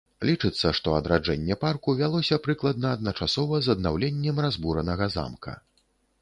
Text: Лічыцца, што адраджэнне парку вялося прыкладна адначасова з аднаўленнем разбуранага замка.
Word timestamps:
Лічыцца, 0.27 0.69
што 0.77 0.93
адраджэнне 0.99 1.57
парку 1.63 1.93
вялося 1.99 2.39
прыкладна 2.47 2.95
адначасова 2.97 3.61
з 3.67 3.73
аднаўленнем 3.75 4.43
разбуранага 4.47 5.05
замка. 5.19 5.53